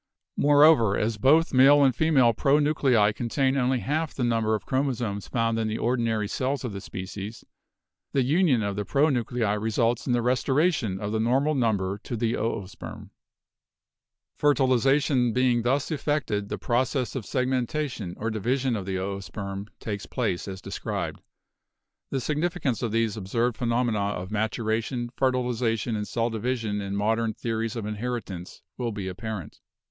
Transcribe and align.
Moreover, 0.35 0.97
as 0.97 1.17
both 1.19 1.53
male 1.53 1.83
and 1.83 1.95
female 1.95 2.33
pronu 2.33 2.73
clei 2.73 3.13
contain 3.13 3.55
only 3.55 3.81
half 3.81 4.15
the 4.15 4.23
number 4.23 4.55
of 4.55 4.65
chromosomes 4.65 5.27
found 5.27 5.59
in 5.59 5.67
the 5.67 5.77
ordinary 5.77 6.27
cells 6.27 6.63
of 6.65 6.73
the 6.73 6.81
species, 6.81 7.45
the 8.11 8.23
union 8.23 8.63
of 8.63 8.75
the 8.75 8.83
pro 8.83 9.09
nuclei 9.09 9.53
results 9.53 10.07
in 10.07 10.13
the 10.13 10.23
restoration 10.23 10.99
of 10.99 11.11
the 11.11 11.19
normal 11.19 11.53
number 11.53 11.99
to 11.99 12.17
the 12.17 12.33
oosperm. 12.33 13.11
Fertilization 14.33 15.33
being 15.33 15.61
thus 15.61 15.91
effected, 15.91 16.49
the 16.49 16.57
process 16.57 17.15
of 17.15 17.23
segmen 17.23 17.67
tation, 17.67 18.15
or 18.17 18.31
division 18.31 18.75
of 18.75 18.87
the 18.87 18.95
oosperm, 18.95 19.67
takes 19.79 20.07
place 20.07 20.47
as 20.47 20.61
described. 20.63 21.21
The 22.09 22.19
significance 22.19 22.81
of 22.81 22.91
these 22.91 23.15
observed 23.17 23.55
phenomena 23.55 23.99
of 23.99 24.29
matu 24.29 24.65
ration, 24.65 25.11
fertilization 25.15 25.95
and 25.95 26.07
cell 26.07 26.31
division 26.31 26.81
in 26.81 26.95
modern 26.95 27.35
theories 27.35 27.75
of 27.75 27.85
inheritance 27.85 28.63
will 28.79 28.91
be 28.91 29.07
apparent. 29.07 29.59